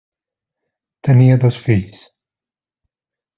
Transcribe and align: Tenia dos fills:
Tenia 1.07 1.37
dos 1.43 1.59
fills: 1.67 2.09